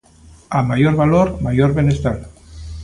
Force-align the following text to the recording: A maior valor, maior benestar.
A 0.57 0.61
maior 0.69 0.95
valor, 1.01 1.27
maior 1.49 1.71
benestar. 1.81 2.17